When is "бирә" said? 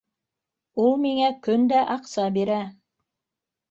2.41-2.61